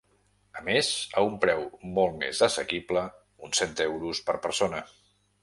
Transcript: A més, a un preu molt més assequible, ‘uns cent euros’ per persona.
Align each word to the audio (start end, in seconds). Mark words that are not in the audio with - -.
A 0.59 0.63
més, 0.69 0.87
a 1.21 1.25
un 1.27 1.35
preu 1.43 1.61
molt 1.97 2.17
més 2.23 2.41
assequible, 2.49 3.05
‘uns 3.49 3.63
cent 3.65 3.77
euros’ 3.87 4.25
per 4.31 4.39
persona. 4.49 4.83